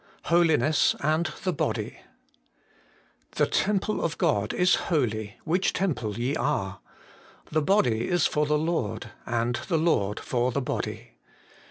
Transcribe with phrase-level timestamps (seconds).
[0.23, 1.97] Holiness anti tfje'
[3.37, 6.79] The temple of God is holy, which temple ye are.
[7.51, 11.17] The body is for the Lord, and the Lord for the body.